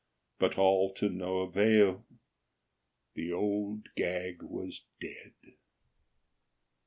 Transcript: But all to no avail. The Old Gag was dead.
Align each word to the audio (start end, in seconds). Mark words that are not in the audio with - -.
But 0.39 0.57
all 0.57 0.91
to 0.95 1.09
no 1.09 1.41
avail. 1.41 2.03
The 3.13 3.31
Old 3.31 3.93
Gag 3.95 4.41
was 4.41 4.83
dead. 4.99 5.35